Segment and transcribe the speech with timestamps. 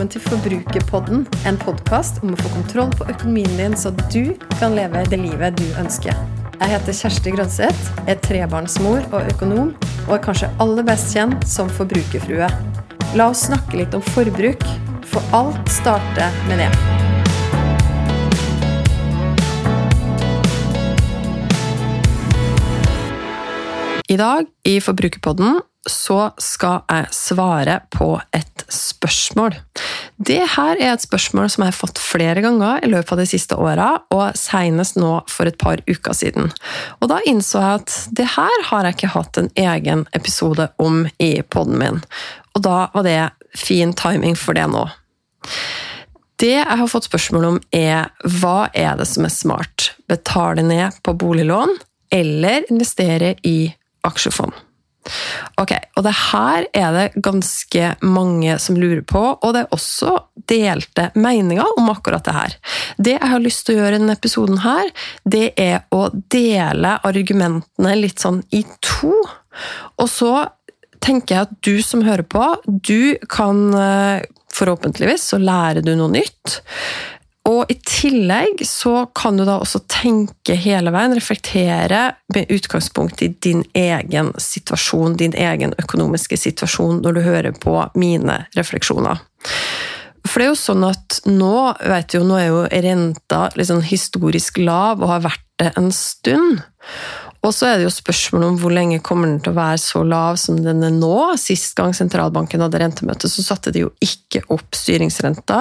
[0.00, 4.72] velkommen til Forbrukerpodden, en podkast om å få kontroll på økonomien din, så du kan
[4.72, 6.16] leve det livet du ønsker.
[6.54, 9.74] Jeg heter Kjersti Grønseth, er trebarnsmor og økonom,
[10.06, 12.48] og er kanskje aller best kjent som forbrukerfrue.
[13.12, 14.64] La oss snakke litt om forbruk,
[15.04, 16.72] for alt starter med det.
[24.08, 29.56] I dag i Forbrukerpodden så skal jeg svare på et spørsmål.
[30.20, 33.28] Det her er et spørsmål som jeg har fått flere ganger i løpet av de
[33.30, 36.50] siste åra, og senest nå for et par uker siden.
[37.00, 41.06] Og da innså jeg at det her har jeg ikke hatt en egen episode om
[41.16, 42.02] i poden min.
[42.52, 43.20] Og da var det
[43.56, 44.84] fin timing for det nå.
[46.40, 49.94] Det jeg har fått spørsmål om, er hva er det som er smart?
[50.08, 51.78] Betale ned på boliglån
[52.12, 53.70] eller investere i
[54.04, 54.52] aksjefond?
[55.60, 60.16] Ok, og det her er det ganske mange som lurer på, og det er også
[60.50, 62.56] delte meninger om akkurat det her.
[62.98, 64.90] Det jeg har lyst til å gjøre i denne episoden her,
[65.24, 69.14] det er å dele argumentene litt sånn i to.
[70.00, 70.34] Og så
[71.04, 76.12] tenker jeg at du som hører på, du kan eh, forhåpentligvis så lærer du noe
[76.12, 76.60] nytt.
[77.60, 83.28] Og i tillegg så kan du da også tenke hele veien, reflektere med utgangspunkt i
[83.44, 89.20] din egen situasjon, din egen økonomiske situasjon, når du hører på mine refleksjoner.
[90.24, 94.60] For det er jo sånn at nå vet du, nå er jo renta liksom historisk
[94.62, 96.62] lav og har vært det en stund.
[97.40, 100.02] Og så er det jo spørsmålet om hvor lenge kommer den til å være så
[100.04, 101.14] lav som den er nå.
[101.40, 105.60] Sist gang sentralbanken hadde rentemøte, så satte de jo ikke opp styringsrenta.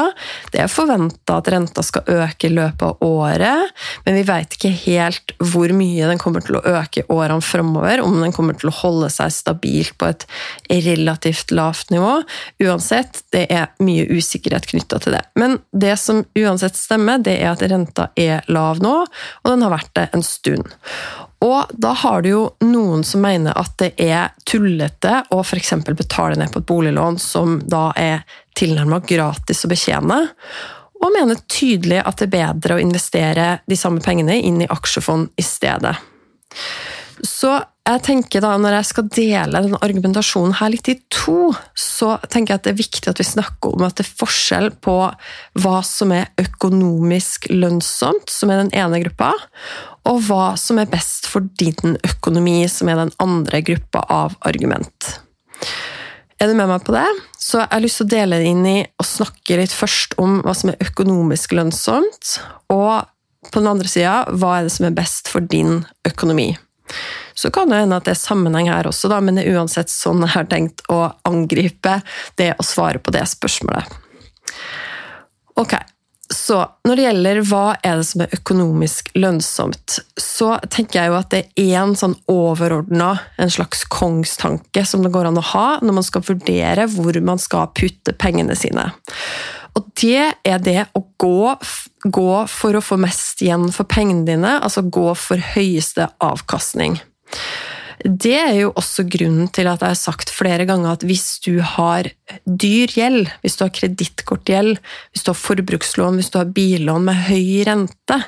[0.52, 3.71] Det er forventa at renta skal øke i løpet av året,
[4.05, 8.04] men vi veit ikke helt hvor mye den kommer til å øke i årene framover.
[8.04, 10.27] Om den kommer til å holde seg stabilt på et
[10.70, 12.11] relativt lavt nivå.
[12.65, 15.23] Uansett, det er mye usikkerhet knytta til det.
[15.39, 19.75] Men det som uansett stemmer, det er at renta er lav nå, og den har
[19.77, 20.67] vært det en stund.
[21.45, 25.72] Og da har du jo noen som mener at det er tullete å f.eks.
[25.88, 28.26] betale ned på et boliglån som da er
[28.60, 30.20] tilnærmet gratis å betjene,
[30.99, 35.32] og mener tydelig at det er bedre å investere de samme pengene inn i aksjefond
[35.39, 35.95] i stedet.
[37.25, 37.52] Så
[37.89, 42.53] jeg tenker da, Når jeg skal dele den argumentasjonen her litt i to, så tenker
[42.53, 44.97] jeg at det er viktig at vi snakker om at det er forskjell på
[45.63, 49.31] hva som er økonomisk lønnsomt, som er den ene gruppa,
[50.09, 55.15] og hva som er best for din økonomi, som er den andre gruppa av argument.
[56.39, 57.07] Er du med meg på det?
[57.41, 60.39] Så jeg har lyst til å dele det inn i å snakke litt først om
[60.45, 62.37] hva som er økonomisk lønnsomt,
[62.71, 63.09] og
[63.49, 66.51] på den andre sida hva er det som er best for din økonomi.
[67.38, 69.92] Så kan det hende at det er sammenheng her også, da, men det er uansett
[69.94, 72.00] sånn jeg har tenkt å angripe
[72.39, 73.88] det å svare på det spørsmålet.
[75.60, 75.76] Ok,
[76.30, 81.17] så når det gjelder hva er det som er økonomisk lønnsomt, så tenker jeg jo
[81.17, 85.67] at det er én sånn overordna, en slags kongstanke, som det går an å ha
[85.82, 88.92] når man skal vurdere hvor man skal putte pengene sine.
[89.77, 91.55] Og det er det å gå,
[92.03, 96.99] gå for å få mest igjen for pengene dine, altså gå for høyeste avkastning.
[98.04, 101.60] Det er jo også grunnen til at jeg har sagt flere ganger at hvis du
[101.60, 102.08] har
[102.48, 104.77] dyr gjeld, hvis du har kredittkortgjeld,
[105.11, 108.20] hvis du har forbrukslån, hvis du har billån med høy rente,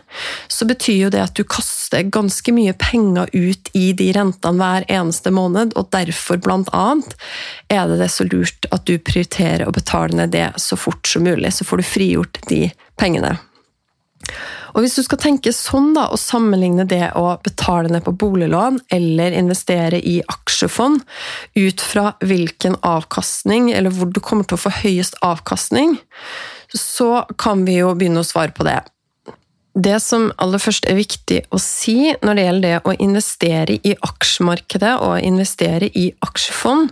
[0.52, 4.88] så betyr jo det at du kaster ganske mye penger ut i de rentene hver
[4.92, 7.16] eneste måned, og derfor blant annet
[7.72, 11.24] er det det så lurt at du prioriterer å betale ned det så fort som
[11.24, 12.66] mulig, så får du frigjort de
[13.00, 13.38] pengene.
[14.74, 18.80] Og Hvis du skal tenke sånn da, og sammenligne det å betale ned på boliglån
[18.94, 21.04] eller investere i aksjefond
[21.58, 25.98] ut fra hvilken avkastning, eller hvor du kommer til å få høyest avkastning,
[26.72, 28.80] så kan vi jo begynne å svare på det.
[29.72, 33.94] Det som aller først er viktig å si når det gjelder det å investere i
[34.04, 36.92] aksjemarkedet og investere i aksjefond,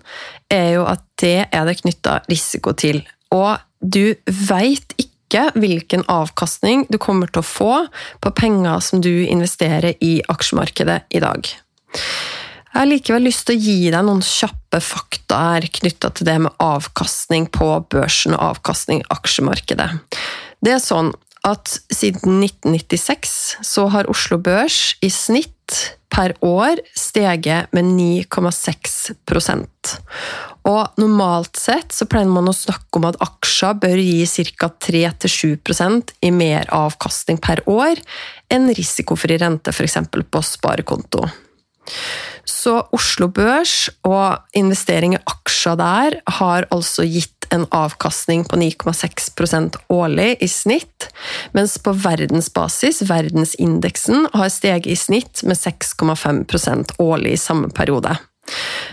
[0.51, 3.01] er jo at det er det knytta risiko til.
[3.35, 7.73] Og du veit ikke ikke hvilken avkastning du kommer til å få
[8.21, 11.45] på penger som du investerer i aksjemarkedet i dag.
[12.69, 16.37] Jeg har likevel lyst til å gi deg noen kjappe fakta her knytta til det
[16.45, 19.89] med avkastning på børsen og avkastning i aksjemarkedet.
[20.61, 21.13] Det er sånn
[21.47, 29.13] at siden 1996 så har Oslo Børs i snitt per år steget med 9,6
[30.69, 34.69] og normalt sett så pleier man å snakke om at aksjer bør gi ca.
[34.85, 38.01] 3-7% i mer avkastning per år
[38.53, 39.97] enn risikofri rente f.eks.
[40.09, 41.25] på sparekonto.
[42.45, 49.79] Så Oslo Børs og investering i aksjer der har altså gitt en avkastning på 9,6%
[49.89, 51.07] årlig i snitt,
[51.57, 58.19] mens på verdensbasis, verdensindeksen, har steget i snitt med 6,5% årlig i samme periode.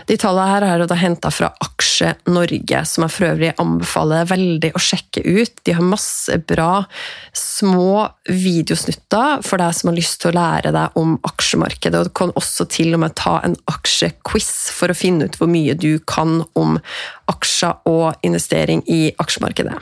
[0.07, 4.71] De tallene her er da henta fra Aksje Norge, som jeg for øvrig anbefaler veldig
[4.77, 5.53] å sjekke ut.
[5.67, 6.83] De har masse bra
[7.35, 11.99] små videosnutter for deg som har lyst til å lære deg om aksjemarkedet.
[11.99, 15.51] Og du kan også til og med ta en aksjequiz for å finne ut hvor
[15.51, 16.77] mye du kan om
[17.31, 19.77] aksjer og investering i aksjemarkedet.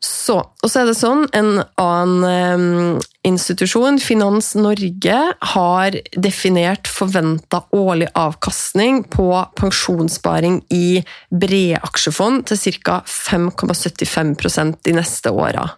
[0.00, 7.62] Så, og så er det sånn, En annen um, institusjon, Finans Norge, har definert forventa
[7.70, 13.02] årlig avkastning på pensjonssparing i brede aksjefond til ca.
[13.06, 15.68] 5,75% de neste åra.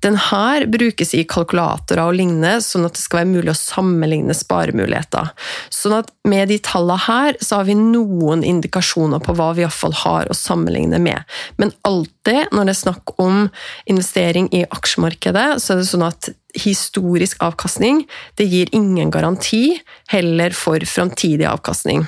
[0.00, 5.32] Denne brukes i kalkulatorer og lignende, sånn at det skal være mulig å sammenligne sparemuligheter.
[5.74, 9.96] Sånn at med de tallene her, så har vi noen indikasjoner på hva vi iallfall
[10.04, 11.24] har å sammenligne med.
[11.60, 13.48] Men alltid når det er snakk om
[13.90, 18.04] investering i aksjemarkedet, så er det sånn at historisk avkastning
[18.40, 19.78] det gir ingen garanti
[20.12, 22.06] heller for framtidig avkastning.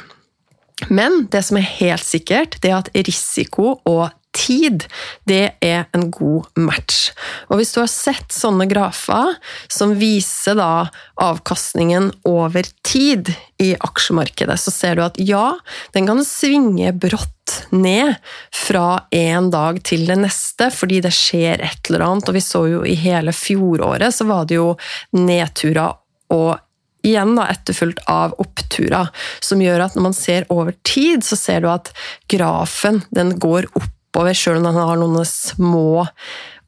[0.88, 4.84] Men det som er helt sikkert, det er at risiko og tid,
[5.28, 7.10] det er en god match.
[7.48, 9.36] Og hvis du har sett sånne grafer
[9.70, 10.88] som viser da
[11.20, 15.52] avkastningen over tid i aksjemarkedet, så ser du at ja,
[15.96, 17.36] den kan svinge brått
[17.74, 18.14] ned
[18.54, 22.30] fra en dag til den neste, fordi det skjer et eller annet.
[22.30, 24.74] Og vi så jo i hele fjoråret så var det jo
[25.18, 25.98] nedturer
[26.30, 26.58] og
[27.02, 29.08] igjen da, etterfulgt av oppturer,
[29.40, 31.88] som gjør at når man ser over tid, så ser du at
[32.30, 36.06] grafen den går opp oppover, sjøl om den har noen små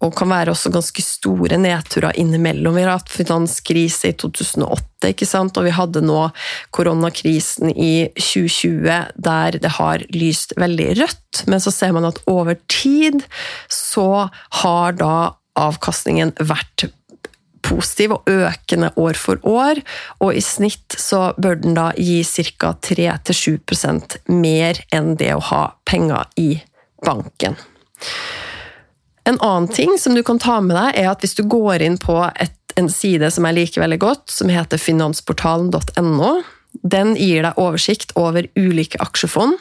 [0.03, 2.75] og kan være også ganske store nedturer innimellom.
[2.75, 5.59] Vi har hatt finanskrise i 2008, ikke sant?
[5.59, 6.25] og vi hadde nå
[6.75, 12.59] koronakrisen i 2020 der det har lyst veldig rødt, men så ser man at over
[12.67, 13.23] tid
[13.71, 14.27] så
[14.63, 15.15] har da
[15.59, 16.89] avkastningen vært
[17.63, 19.79] positiv og økende år for år,
[20.19, 22.19] og i snitt så bør den da gi
[22.59, 22.75] ca.
[22.75, 26.69] 3-7% mer enn det å ha penger i banken.
[29.25, 31.99] En annen ting som du kan ta med deg, er at hvis du går inn
[32.01, 36.33] på et, en side som jeg liker veldig godt, som heter finansportalen.no,
[36.81, 39.59] den gir deg oversikt over ulike aksjefond,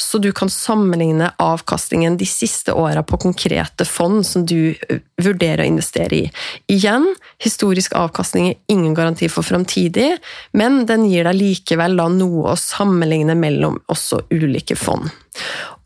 [0.00, 4.72] så du kan sammenligne avkastningen de siste åra på konkrete fond som du
[5.20, 6.30] vurderer å investere i.
[6.72, 7.10] Igjen,
[7.42, 10.14] historisk avkastning er ingen garanti for framtidig,
[10.56, 15.12] men den gir deg likevel noe å sammenligne mellom også ulike fond.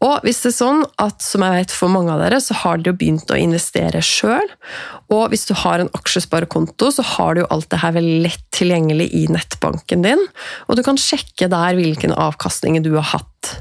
[0.05, 2.79] Og hvis det er sånn at, som jeg vet for mange av dere, så har
[2.79, 4.47] dere begynt å investere sjøl,
[5.11, 8.45] og hvis du har en aksjesparekonto, så har du jo alt det her veldig lett
[8.55, 10.23] tilgjengelig i nettbanken din,
[10.69, 13.57] og du kan sjekke der hvilken avkastning du har hatt.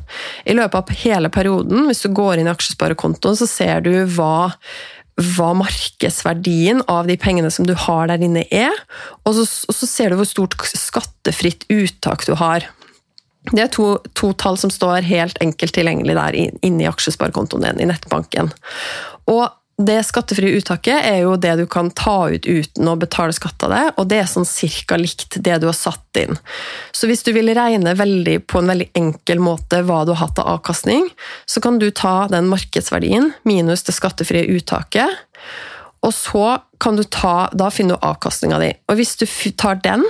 [0.46, 4.52] I løpet av hele perioden, hvis du går inn i aksjesparekontoen, så ser du hva
[5.18, 8.74] hva markedsverdien av de pengene som du har der inne er,
[9.26, 12.68] og så, og så ser du hvor stort skattefritt uttak du har.
[13.52, 17.90] Det er to, to, tall som står helt enkelt tilgjengelig der inni aksjesparekontoen din i
[17.92, 18.52] nettbanken.
[19.32, 23.62] Og det skattefrie uttaket er jo det du kan ta ut uten å betale skatt
[23.68, 26.34] av det, og det er sånn cirka likt det du har satt inn.
[26.90, 30.42] Så hvis du vil regne veldig, på en veldig enkel måte hva du har hatt
[30.42, 31.06] av avkastning,
[31.46, 35.14] så kan du ta den markedsverdien minus det skattefrie uttaket,
[36.02, 38.74] og så kan du ta, da finner du avkastninga di.
[38.90, 39.28] Og hvis du
[39.58, 40.06] tar den,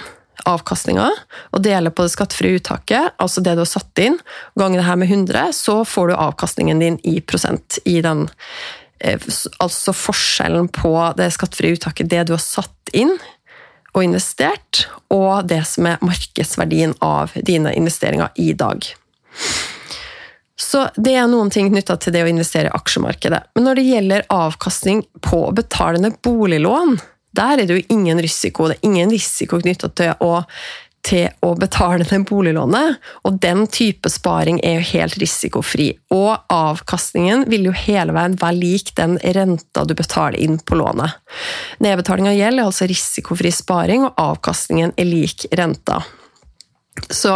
[0.48, 1.08] avkastninga
[1.54, 4.18] og deler på det skattefrie uttaket, altså det du har satt inn,
[4.60, 8.28] ganger det her med 100, så får du avkastningen din i prosent i den
[9.00, 9.22] eh,
[9.60, 13.18] Altså forskjellen på det skattefrie uttaket, det du har satt inn
[13.94, 18.86] og investert, og det som er markedsverdien av dine investeringer i dag.
[20.58, 23.44] Så det er noen ting knytta til det å investere i aksjemarkedet.
[23.56, 26.98] Men når det gjelder avkastning på betalende boliglån,
[27.38, 28.68] der er det jo ingen risiko.
[28.68, 30.42] Det er ingen risiko knytta til å
[31.08, 35.92] til å betale det boliglånet, og den type sparing er jo helt risikofri.
[36.12, 41.16] Og avkastningen vil jo hele veien være lik den renta du betaler inn på lånet.
[41.84, 46.02] Nedbetaling av gjeld er altså risikofri sparing, og avkastningen er lik renta.
[47.10, 47.34] Så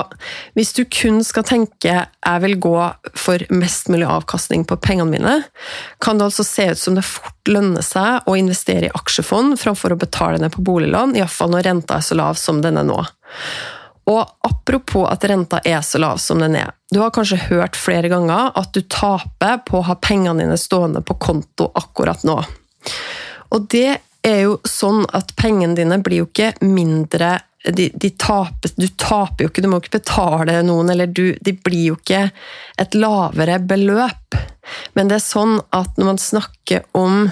[0.58, 2.76] hvis du kun skal tenke jeg vil gå
[3.18, 5.36] for mest mulig avkastning på pengene mine,
[6.04, 9.96] kan det altså se ut som det fort lønner seg å investere i aksjefond framfor
[9.96, 13.00] å betale ned på boliglån, iallfall når renta er så lav som den er nå.
[14.12, 16.72] Og apropos at renta er så lav som den er.
[16.92, 21.04] Du har kanskje hørt flere ganger at du taper på å ha pengene dine stående
[21.06, 22.40] på konto akkurat nå.
[23.52, 27.38] Og det er jo sånn at pengene dine blir jo ikke mindre
[27.70, 31.54] de, de taper, Du taper jo ikke, du må ikke betale noen, eller du, de
[31.54, 32.26] blir jo ikke
[32.82, 34.40] et lavere beløp.
[34.98, 37.24] Men det er sånn at når man snakker om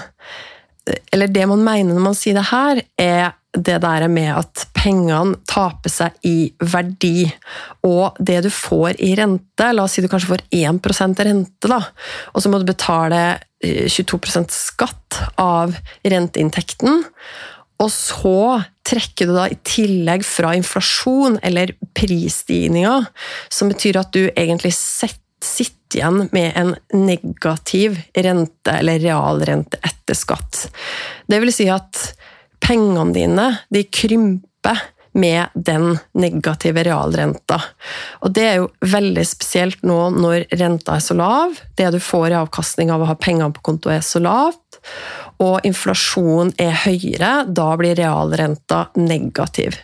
[1.12, 5.34] Eller det man mener når man sier det her, er det der med at pengene
[5.50, 7.26] taper seg i verdi,
[7.82, 11.80] og det du får i rente La oss si du kanskje får 1% rente, da,
[12.30, 15.74] og så må du betale 22 eh, skatt av
[16.06, 17.02] renteinntekten.
[17.80, 23.06] Og så trekker du da i tillegg fra inflasjon eller prisstigninger,
[23.48, 30.66] som betyr at du egentlig sitter igjen med en negativ rente, eller realrente etter skatt.
[31.26, 32.10] Det vil si at
[32.62, 34.82] pengene dine de krymper
[35.12, 37.58] med den negative realrenta.
[38.22, 42.30] Og det er jo veldig spesielt nå når renta er så lav, det du får
[42.30, 44.69] i avkastning av å ha pengene på konto er så lavt,
[45.40, 49.78] og inflasjonen er høyere, da blir realrenta negativ.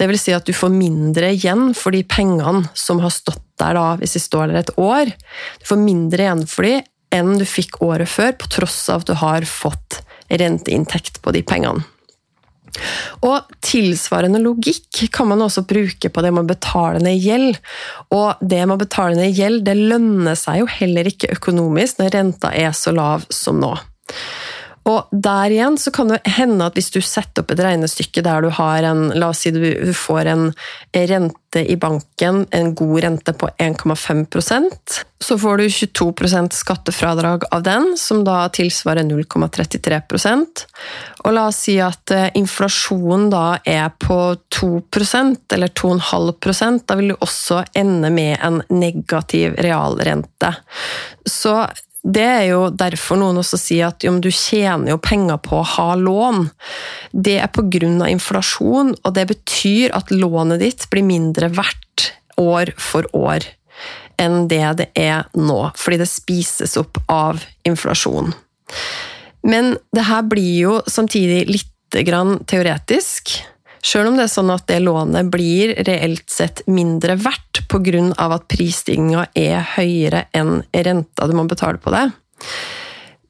[0.00, 3.76] Det vil si at du får mindre igjen for de pengene som har stått der
[3.76, 5.12] da, hvis de står der et år.
[5.60, 6.78] Du får mindre igjen for de
[7.14, 10.00] enn du fikk året før, på tross av at du har fått
[10.32, 11.84] renteinntekt på de pengene.
[13.22, 17.58] Og Tilsvarende logikk kan man også bruke på det med å betale ned gjeld.
[18.14, 22.14] Og det med å betale ned gjeld det lønner seg jo heller ikke økonomisk når
[22.18, 23.76] renta er så lav som nå.
[24.84, 28.44] Og der igjen så kan det hende at hvis du setter opp et regnestykke der
[28.44, 29.64] du har en La oss si du
[29.96, 30.50] får en
[30.92, 37.94] rente i banken, en god rente på 1,5% så får du 22% skattefradrag av den,
[37.96, 40.00] som da tilsvarer 0,33
[41.24, 44.18] Og la oss si at eh, inflasjonen da er på
[44.58, 50.52] 2% eller 2,5% da vil du også ende med en negativ realrente.
[51.24, 51.56] Så
[52.04, 55.88] det er jo derfor noen også sier at du tjener jo penger på å ha
[55.96, 56.50] lån.
[57.12, 58.08] Det er pga.
[58.12, 63.46] inflasjon, og det betyr at lånet ditt blir mindre verdt år for år
[64.20, 68.30] enn det det er nå, fordi det spises opp av inflasjon.
[69.42, 73.34] Men det her blir jo samtidig litt teoretisk.
[73.84, 78.00] Sjøl om det er sånn at det lånet blir reelt sett mindre verdt pga.
[78.16, 82.08] at prisstigninga er høyere enn renta du må betale på det.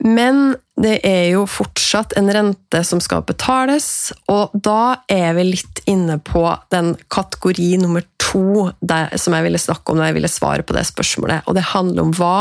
[0.05, 5.81] Men det er jo fortsatt en rente som skal betales, og da er vi litt
[5.91, 6.45] inne på
[6.75, 10.77] den kategori nummer to der, som jeg ville snakke om da jeg ville svare på
[10.77, 11.47] det spørsmålet.
[11.47, 12.37] Og det handler om hva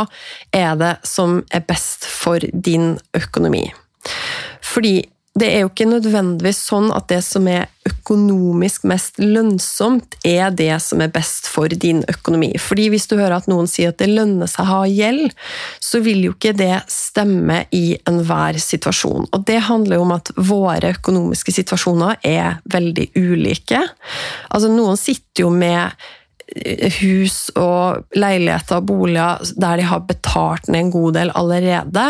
[0.51, 3.67] er det som er best for din økonomi.
[4.63, 4.97] Fordi
[5.33, 10.75] det er jo ikke nødvendigvis sånn at det som er økonomisk mest lønnsomt, er det
[10.85, 12.51] som er best for din økonomi.
[12.61, 15.33] Fordi hvis du hører at noen sier at det lønner seg å ha gjeld,
[15.81, 19.25] så vil jo ikke det stemme i enhver situasjon.
[19.33, 23.81] Og det handler jo om at våre økonomiske situasjoner er veldig ulike.
[24.53, 25.97] Altså, noen sitter jo med
[26.99, 32.03] hus og leiligheter og boliger der de har betalt ned en god del allerede.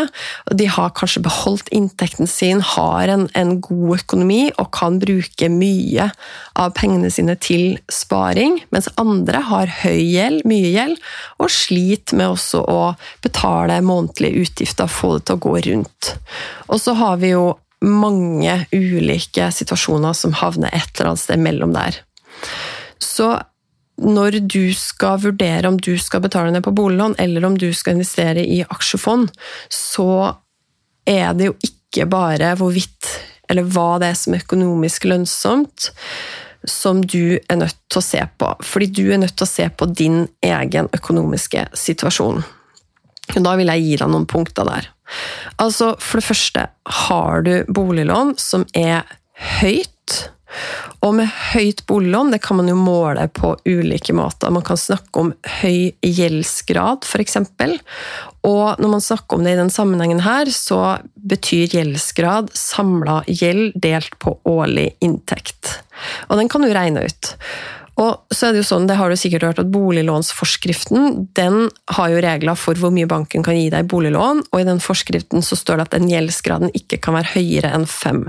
[0.52, 6.10] De har kanskje beholdt inntekten sin, har en, en, god økonomi og kan bruke mye
[6.58, 11.00] av pengene sine til sparing, mens andre har høy gjeld, mye gjeld,
[11.38, 12.80] og sliter med også å
[13.24, 16.14] betale månedlige utgifter, få det til å gå rundt.
[16.68, 21.74] Og så har vi jo mange ulike situasjoner som havner et eller annet sted mellom
[21.76, 22.00] der.
[23.02, 23.34] Så
[24.04, 27.96] når du skal vurdere om du skal betale ned på boliglån, eller om du skal
[27.96, 29.30] investere i aksjefond,
[29.72, 30.34] så
[31.08, 33.12] er det jo ikke bare hvorvidt
[33.50, 35.90] eller hva det er som er økonomisk lønnsomt,
[36.64, 38.50] som du er nødt til å se på.
[38.64, 42.40] Fordi du er nødt til å se på din egen økonomiske situasjon.
[43.34, 44.88] Da vil jeg gi deg noen punkter der.
[45.60, 46.66] Altså, For det første,
[47.04, 49.04] har du boliglån som er
[49.60, 50.30] høyt,
[51.04, 54.52] og med høyt boliglån det kan man jo måle på ulike måter.
[54.54, 57.38] Man kan snakke om høy gjeldsgrad, f.eks.
[58.44, 63.76] Og når man snakker om det i den sammenhengen her, så betyr gjeldsgrad samla gjeld
[63.80, 65.78] delt på årlig inntekt.
[66.28, 67.34] Og den kan du regne ut.
[68.00, 72.10] Og så er Det jo sånn, det har du sikkert hørt, at boliglånsforskriften den har
[72.10, 75.42] jo regler for hvor mye banken kan gi deg i boliglån, og i den forskriften
[75.46, 78.24] så står det at den gjeldsgraden ikke kan være høyere enn fem.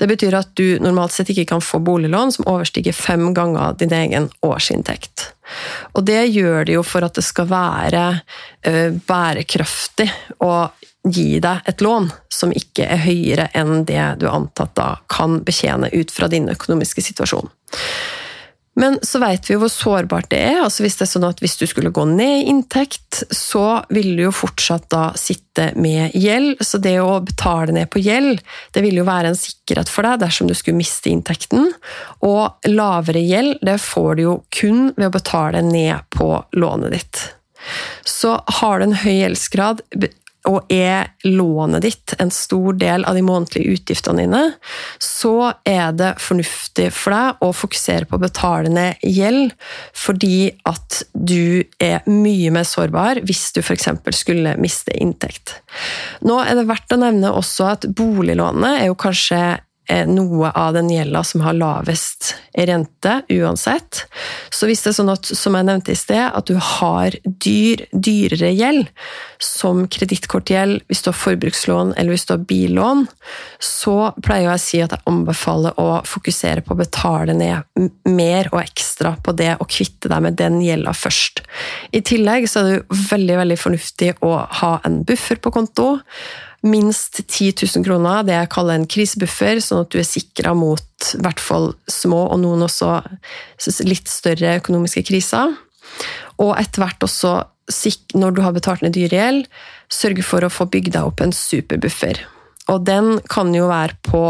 [0.00, 3.92] Det betyr at du normalt sett ikke kan få boliglån som overstiger fem ganger din
[3.96, 5.28] egen årsinntekt.
[5.92, 10.08] Og det gjør det jo for at det skal være uh, bærekraftig
[10.40, 10.54] å
[11.02, 15.90] gi deg et lån som ikke er høyere enn det du antatt da kan betjene
[15.92, 17.50] ut fra din økonomiske situasjon.
[18.82, 20.56] Men så vet vi jo hvor sårbart det er.
[20.64, 24.16] altså Hvis det er sånn at hvis du skulle gå ned i inntekt, så vil
[24.18, 26.58] du jo fortsatt da sitte med gjeld.
[26.66, 28.42] Så det å betale ned på gjeld,
[28.74, 31.70] det vil jo være en sikkerhet for deg dersom du skulle miste inntekten.
[32.26, 37.22] Og lavere gjeld, det får du jo kun ved å betale ned på lånet ditt.
[38.02, 39.86] Så har du en høy gjeldsgrad,
[40.48, 44.42] og er lånet ditt en stor del av de månedlige utgiftene dine,
[44.98, 49.54] så er det fornuftig for deg å fokusere på å betale ned gjeld,
[49.94, 53.90] fordi at du er mye mer sårbar hvis du f.eks.
[54.18, 55.58] skulle miste inntekt.
[56.26, 59.42] Nå er det verdt å nevne også at boliglånet er jo kanskje
[59.90, 64.04] noe av den gjelda som har lavest rente, uansett.
[64.50, 67.84] Så hvis det er sånn at, som jeg nevnte i sted, at du har dyr,
[67.92, 68.90] dyrere gjeld,
[69.42, 73.06] som kredittkortgjeld, hvis du har forbrukslån eller hvis du har billån,
[73.58, 78.52] så pleier jeg å si at jeg anbefaler å fokusere på å betale ned mer
[78.52, 81.42] og ekstra på det og kvitte deg med den gjelda først.
[81.90, 85.96] I tillegg så er det jo veldig, veldig fornuftig å ha en buffer på konto
[86.62, 91.08] minst 10 000 kroner, det jeg kaller en krisebuffer, sånn at du er sikra mot
[91.12, 93.00] i hvert fall små, og noen også
[93.86, 95.56] litt større økonomiske kriser.
[96.42, 97.40] Og etter hvert også,
[98.18, 99.48] når du har betalt ned dyr gjeld,
[99.92, 102.22] sørge for å få bygd deg opp en superbuffer.
[102.70, 104.22] Og den kan jo være på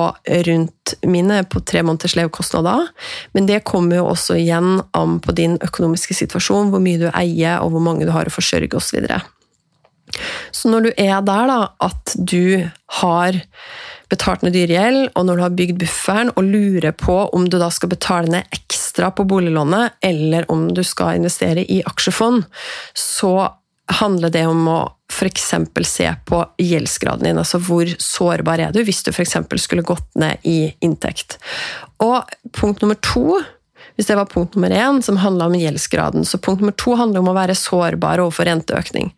[0.48, 2.88] rundt mine på tre måneders levekostnader,
[3.36, 7.60] men det kommer jo også igjen an på din økonomiske situasjon, hvor mye du eier
[7.60, 9.04] og hvor mange du har å forsørge osv.
[10.52, 12.68] Så når du er der, da, at du
[13.00, 13.38] har
[14.12, 17.70] betalt ned dyregjeld, og når du har bygd bufferen og lurer på om du da
[17.72, 22.44] skal betale ned ekstra på boliglånet, eller om du skal investere i aksjefond,
[22.92, 23.34] så
[23.92, 24.80] handler det om å
[25.12, 25.48] f.eks.
[25.88, 27.40] se på gjeldsgraden din.
[27.40, 29.36] Altså hvor sårbar er du hvis du f.eks.
[29.60, 31.38] skulle gått ned i inntekt.
[32.02, 32.22] Og
[32.56, 33.40] punkt nummer to
[33.96, 36.24] hvis det var punkt nummer én, som handla om gjeldsgraden.
[36.24, 39.12] Så punkt nummer to handler om å være sårbar overfor renteøkning.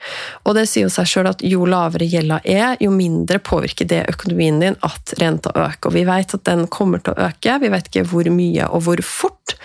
[0.45, 4.03] Og det sier jo seg sjøl at jo lavere gjelda er, jo mindre påvirker det
[4.11, 5.91] økonomien din at renta øker.
[5.91, 8.87] Og vi vet at den kommer til å øke, vi vet ikke hvor mye og
[8.89, 9.57] hvor fort.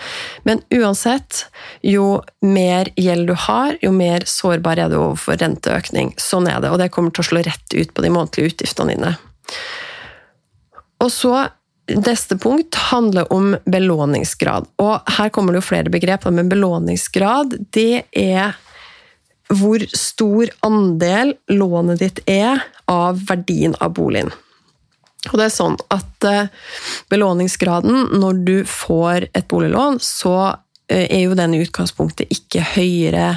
[0.46, 1.44] Men uansett,
[1.86, 6.14] jo mer gjeld du har, jo mer sårbar er du overfor renteøkning.
[6.20, 8.94] Sånn er det, og det kommer til å slå rett ut på de månedlige utgiftene
[8.94, 9.14] dine.
[11.00, 11.34] Og så
[11.96, 14.68] Neste punkt handler om belåningsgrad.
[14.82, 18.58] Og her kommer det jo flere begrep, men belåningsgrad det er
[19.50, 24.30] hvor stor andel lånet ditt er av verdien av boligen.
[25.28, 26.48] Og det er sånn at eh,
[27.12, 30.36] belåningsgraden når du får et boliglån, så
[30.88, 33.34] eh, er jo den i utgangspunktet ikke høyere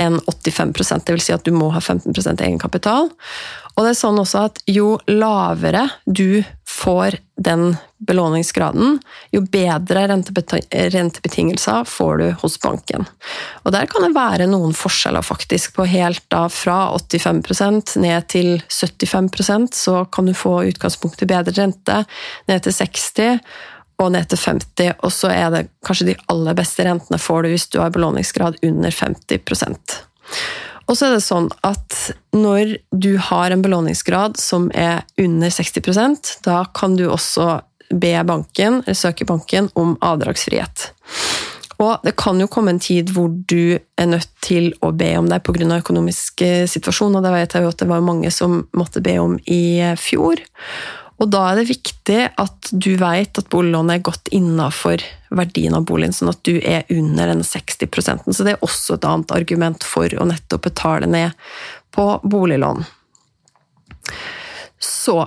[0.00, 1.28] enn 85% dvs.
[1.28, 3.10] Si at du må ha 15% egenkapital.
[3.76, 8.98] Og det er sånn også at jo lavere du får den belåningsgraden,
[9.32, 13.04] jo bedre rentebetingelser får du hos banken.
[13.64, 15.74] Og der kan det være noen forskjeller, faktisk.
[15.76, 22.04] På helt da fra 85% ned til 75% så kan du få utgangspunktet bedre rente,
[22.48, 23.40] ned til 60
[24.00, 27.52] og ned til 50 og så er det kanskje de aller beste rentene får du
[27.52, 29.42] hvis du har belåningsgrad under 50
[30.90, 31.96] og så er det sånn at
[32.34, 38.82] når du har en belåningsgrad som er under 60% da kan du også be banken,
[38.84, 40.90] eller søke banken om avdragsfrihet.
[41.80, 45.30] Og det kan jo komme en tid hvor du er nødt til å be om
[45.30, 45.78] det pga.
[45.78, 49.38] økonomisk situasjon, og det vet jeg jo at det var mange som måtte be om
[49.46, 50.42] i fjor.
[51.20, 55.02] Og da er det viktig at du vet at boliglånet er godt innafor
[55.36, 59.04] verdien av boligen, sånn at du er under den 60% Så det er også et
[59.04, 61.36] annet argument for å nettopp betale ned
[61.92, 62.86] på boliglån.
[64.80, 65.18] Så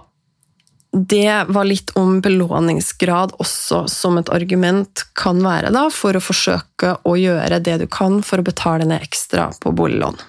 [0.93, 6.97] det var litt om belåningsgrad også som et argument kan være da, for å forsøke
[7.09, 10.19] å gjøre det du kan for å betale ned ekstra på boliglån.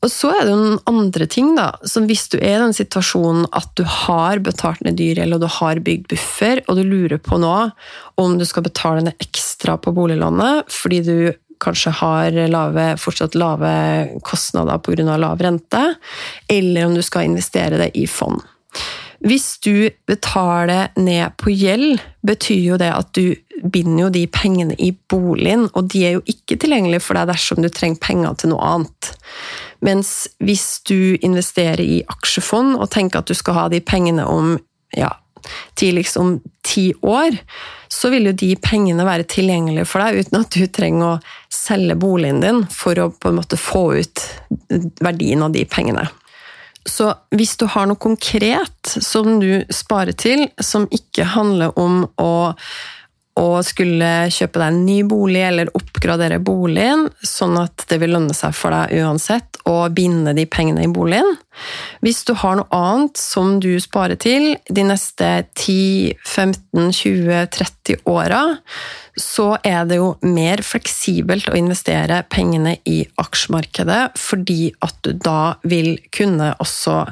[0.00, 1.74] Og så er det noen andre ting, da.
[1.84, 5.50] Som hvis du er i den situasjonen at du har betalt ned dyregjeld, og du
[5.60, 7.54] har bygd buffer, og du lurer på nå
[8.20, 11.16] om du skal betale ned ekstra på boliglånet fordi du
[11.60, 13.70] kanskje har lave, fortsatt lave
[14.24, 15.18] kostnader pga.
[15.20, 15.82] lav rente,
[16.48, 18.40] eller om du skal investere det i fond.
[19.20, 24.76] Hvis du betaler ned på gjeld, betyr jo det at du binder jo de pengene
[24.78, 28.54] i boligen, og de er jo ikke tilgjengelige for deg dersom du trenger penger til
[28.54, 29.10] noe annet.
[29.84, 30.12] Mens
[30.44, 34.56] hvis du investerer i aksjefond og tenker at du skal ha de pengene om
[34.96, 35.12] ja,
[35.74, 37.36] tidligst om ti år,
[37.88, 41.18] så vil jo de pengene være tilgjengelige for deg uten at du trenger å
[41.52, 44.24] selge boligen din for å på en måte få ut
[45.02, 46.06] verdien av de pengene.
[46.88, 52.32] Så hvis du har noe konkret som du sparer til, som ikke handler om å
[53.38, 58.34] og skulle kjøpe deg en ny bolig eller oppgradere boligen, sånn at det vil lønne
[58.36, 61.36] seg for deg uansett å binde de pengene i boligen.
[62.02, 68.02] Hvis du har noe annet som du sparer til de neste 10, 15, 20, 30
[68.10, 68.42] åra,
[69.20, 75.54] så er det jo mer fleksibelt å investere pengene i aksjemarkedet, fordi at du da
[75.68, 77.02] vil kunne også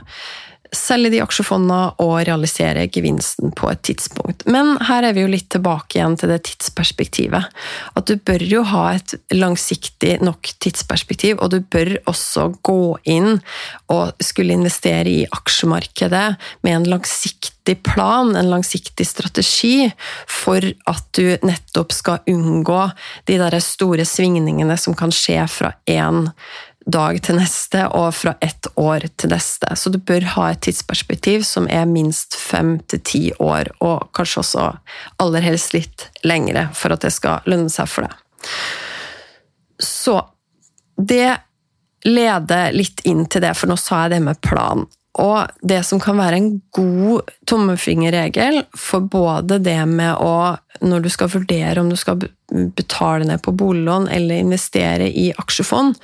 [0.75, 4.45] selge de aksjefondene og realisere gevinsten på et tidspunkt.
[4.51, 7.49] Men her er vi jo litt tilbake igjen til det tidsperspektivet.
[7.99, 13.39] At du bør jo ha et langsiktig nok tidsperspektiv, og du bør også gå inn
[13.93, 16.27] og skulle investere i aksjemarkedet
[16.67, 19.91] med en langsiktig plan, en langsiktig strategi,
[20.29, 22.81] for at du nettopp skal unngå
[23.29, 26.29] de der store svingningene som kan skje fra én
[26.89, 29.69] dag til neste og fra ett år til neste.
[29.77, 34.43] Så du bør ha et tidsperspektiv som er minst fem til ti år, og kanskje
[34.43, 34.69] også
[35.23, 38.57] aller helst litt lengre, for at det skal lønne seg for deg.
[39.79, 40.17] Så
[40.99, 41.37] det
[42.09, 44.87] leder litt inn til det, for nå sa jeg det med plan.
[45.19, 51.09] Og det som kan være en god tommefingerregel for både det med å Når du
[51.11, 52.21] skal vurdere om du skal
[52.77, 55.97] betale ned på boliglån eller investere i aksjefond,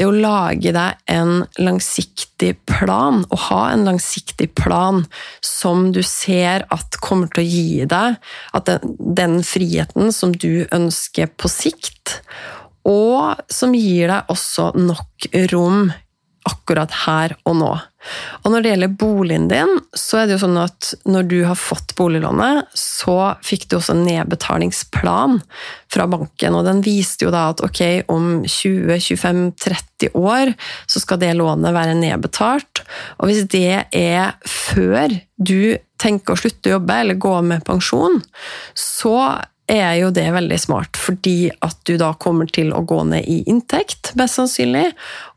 [0.00, 5.02] det å lage deg en langsiktig plan, og ha en langsiktig plan
[5.44, 8.16] som du ser at kommer til å gi deg
[8.56, 12.22] at den, den friheten som du ønsker på sikt,
[12.88, 15.92] og som gir deg også nok rom
[16.48, 17.72] akkurat her og nå.
[18.42, 21.58] Og når det gjelder boligen din, så er det jo sånn at når du har
[21.58, 25.38] fått boliglånet, så fikk du også en nedbetalingsplan
[25.92, 30.54] fra banken, og den viste jo da at ok, om 20-25-30 år
[30.90, 32.82] så skal det lånet være nedbetalt,
[33.20, 38.18] og hvis det er før du tenker å slutte å jobbe eller gå med pensjon,
[38.74, 39.14] så
[39.80, 43.40] er jo det veldig smart, fordi at du da kommer til å gå ned i
[43.48, 44.90] inntekt, mest sannsynlig.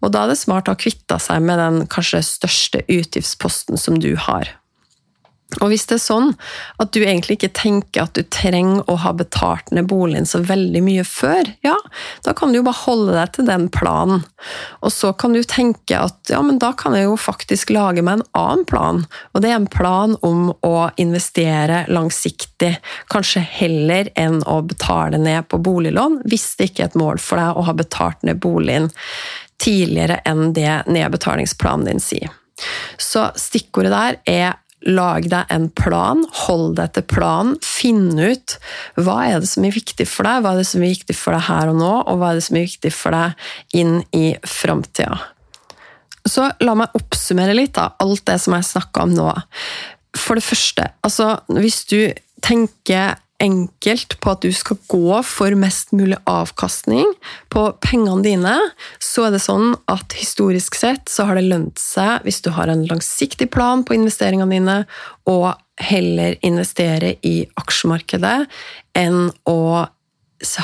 [0.03, 3.99] Og da er det smart å ha kvitta seg med den kanskje største utgiftsposten som
[4.01, 4.51] du har.
[5.61, 6.31] Og hvis det er sånn
[6.81, 10.81] at du egentlig ikke tenker at du trenger å ha betalt ned boligen så veldig
[10.85, 11.75] mye før, ja,
[12.25, 14.25] da kan du jo bare holde deg til den planen.
[14.81, 18.19] Og så kan du tenke at ja, men da kan jeg jo faktisk lage meg
[18.19, 19.03] en annen plan.
[19.33, 22.75] Og det er en plan om å investere langsiktig,
[23.11, 27.41] kanskje heller enn å betale ned på boliglån, hvis det ikke er et mål for
[27.41, 28.91] deg å ha betalt ned boligen
[29.61, 32.33] tidligere enn det nedbetalingsplanen din sier.
[32.97, 34.53] Så stikkordet der er
[34.85, 38.57] Lag deg en plan, hold deg til planen, finn ut
[39.01, 41.33] hva er det som er viktig for deg, hva er det som er viktig for
[41.33, 44.27] deg her og nå, og hva er det som er viktig for deg inn i
[44.45, 45.17] framtida.
[46.25, 49.27] Så la meg oppsummere litt av alt det som jeg snakka om nå.
[50.17, 51.99] For det første, altså hvis du
[52.45, 57.07] tenker enkelt på at du skal gå for mest mulig avkastning
[57.53, 58.55] på pengene dine,
[59.03, 62.71] så er det sånn at historisk sett så har det lønt seg, hvis du har
[62.71, 64.77] en langsiktig plan på investeringene dine,
[65.27, 68.37] å heller investere i aksjemarkedet
[68.95, 69.59] enn å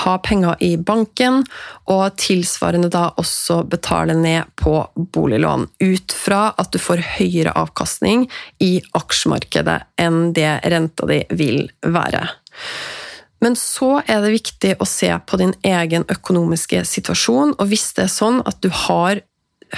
[0.03, 1.41] ha penger i banken,
[1.89, 4.75] og tilsvarende da også betale ned på
[5.15, 5.67] boliglån.
[5.79, 8.27] Ut fra at du får høyere avkastning
[8.63, 12.27] i aksjemarkedet enn det renta di vil være.
[13.41, 18.05] Men så er det viktig å se på din egen økonomiske situasjon, og hvis det
[18.05, 19.23] er sånn at du har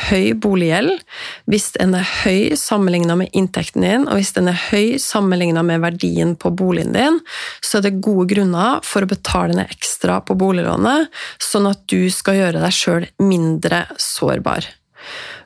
[0.10, 1.02] høy boliggjeld,
[1.50, 5.84] hvis den er høy sammenligna med inntekten din, og hvis den er høy sammenligna med
[5.84, 7.20] verdien på boligen din,
[7.62, 12.10] så er det gode grunner for å betale ned ekstra på boliglånet, sånn at du
[12.14, 14.68] skal gjøre deg sjøl mindre sårbar.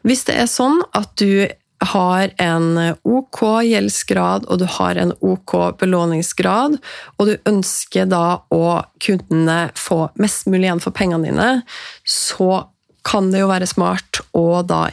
[0.08, 1.48] Hvis det er sånn at du
[1.84, 6.80] har en OK gjeldsgrad og du har en OK belåningsgrad,
[7.18, 8.64] og du ønsker da å
[9.04, 11.52] kunne få mest mulig igjen for pengene dine,
[12.02, 12.66] så
[13.08, 14.88] kan det jo være smart å da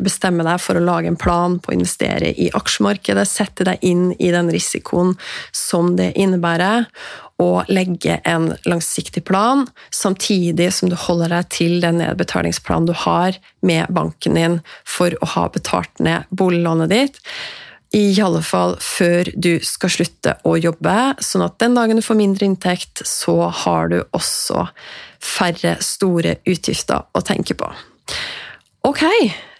[0.00, 4.12] bestemme deg for å lage en plan på å investere i aksjemarkedet, sette deg inn
[4.16, 5.14] i den risikoen
[5.52, 6.88] som det innebærer,
[7.42, 13.36] og legge en langsiktig plan, samtidig som du holder deg til den nedbetalingsplanen du har
[13.66, 17.20] med banken din for å ha betalt ned boliglånet ditt.
[17.94, 22.18] I alle fall før du skal slutte å jobbe, sånn at den dagen du får
[22.18, 24.68] mindre inntekt, så har du også
[25.24, 27.68] færre store utgifter å tenke på.
[28.84, 29.04] Ok,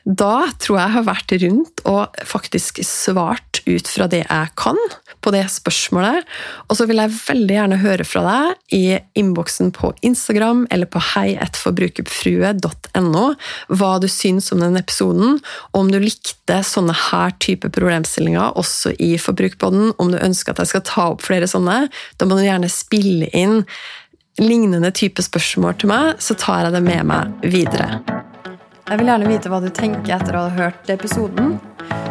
[0.05, 4.77] da tror jeg jeg har vært rundt og faktisk svart ut fra det jeg kan
[5.25, 6.29] på det spørsmålet.
[6.69, 8.45] Og så vil jeg veldig gjerne høre fra deg
[8.77, 13.25] i innboksen på Instagram eller på heietforbrukerfrue.no
[13.73, 15.41] hva du syns om denne episoden,
[15.73, 20.61] og om du likte sånne her type problemstillinger også i Forbrukerpodden, om du ønsker at
[20.61, 21.89] jeg skal ta opp flere sånne.
[22.21, 23.65] Da må du gjerne spille inn
[24.39, 28.01] lignende type spørsmål til meg, så tar jeg det med meg videre.
[28.85, 31.55] Jeg vil gjerne vite hva du tenker etter å ha hørt episoden.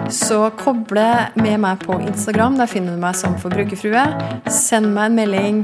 [0.09, 1.05] Så koble
[1.37, 2.57] med meg på Instagram.
[2.57, 4.03] Der finner du meg som forbrukerfrue.
[4.49, 5.61] Send meg en melding.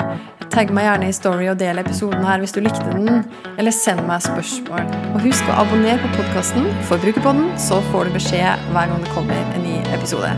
[0.53, 3.25] Tagg meg gjerne i Story og del episoden her hvis du likte den.
[3.57, 4.85] Eller send meg spørsmål.
[5.15, 9.53] Og husk å abonnere på podkasten Forbrukerpodden, så får du beskjed hver gang det kommer
[9.57, 10.33] en ny episode.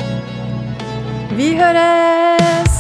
[1.36, 2.71] Vi høres!